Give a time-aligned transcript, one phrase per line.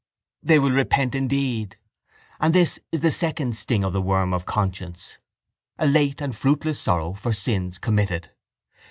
[0.41, 1.77] They will repent indeed:
[2.39, 5.19] and this is the second sting of the worm of conscience,
[5.77, 8.31] a late and fruitless sorrow for sins committed.